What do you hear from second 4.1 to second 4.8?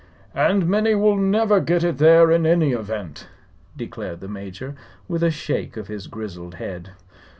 the Major,